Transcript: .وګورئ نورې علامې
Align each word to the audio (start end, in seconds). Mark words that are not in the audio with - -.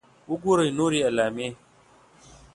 .وګورئ 0.29 0.69
نورې 0.77 0.99
علامې 1.07 1.49